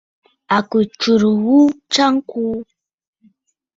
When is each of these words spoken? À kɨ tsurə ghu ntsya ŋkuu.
À 0.55 0.57
kɨ 0.69 0.77
tsurə 0.99 1.29
ghu 1.43 1.57
ntsya 1.77 2.05
ŋkuu. 2.15 2.55